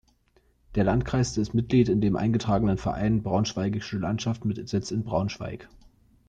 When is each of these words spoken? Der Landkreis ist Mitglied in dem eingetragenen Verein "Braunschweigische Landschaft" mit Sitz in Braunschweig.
Der 0.73 0.83
Landkreis 0.83 1.37
ist 1.37 1.53
Mitglied 1.53 1.87
in 1.87 2.01
dem 2.01 2.15
eingetragenen 2.15 2.79
Verein 2.79 3.21
"Braunschweigische 3.21 3.99
Landschaft" 3.99 4.45
mit 4.45 4.67
Sitz 4.67 4.89
in 4.89 5.03
Braunschweig. 5.03 5.69